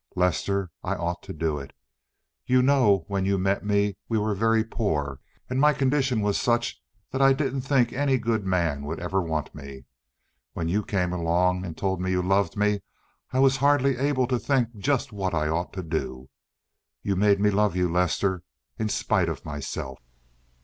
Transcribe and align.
Lester, 0.15 0.71
I 0.83 0.95
ought 0.95 1.21
to 1.21 1.31
do 1.31 1.59
it. 1.59 1.73
You 2.47 2.63
know 2.63 3.05
when 3.07 3.23
you 3.23 3.37
met 3.37 3.63
me 3.63 3.97
we 4.09 4.17
were 4.17 4.33
very 4.33 4.63
poor, 4.63 5.19
and 5.47 5.61
my 5.61 5.73
condition 5.73 6.21
was 6.21 6.39
such 6.41 6.81
that 7.11 7.21
I 7.21 7.33
didn't 7.33 7.61
think 7.61 7.93
any 7.93 8.17
good 8.17 8.43
man 8.43 8.81
would 8.85 8.99
ever 8.99 9.21
want 9.21 9.53
me. 9.53 9.85
When 10.53 10.67
you 10.67 10.81
came 10.81 11.13
along 11.13 11.63
and 11.65 11.77
told 11.77 12.01
me 12.01 12.09
you 12.09 12.23
loved 12.23 12.57
me 12.57 12.81
I 13.31 13.37
was 13.37 13.57
hardly 13.57 13.95
able 13.97 14.25
to 14.25 14.39
think 14.39 14.75
just 14.75 15.13
what 15.13 15.35
I 15.35 15.49
ought 15.49 15.71
to 15.73 15.83
do. 15.83 16.29
You 17.03 17.15
made 17.15 17.39
me 17.39 17.51
love 17.51 17.75
you, 17.75 17.87
Lester, 17.87 18.41
in 18.79 18.89
spite 18.89 19.29
of 19.29 19.45
myself. 19.45 19.99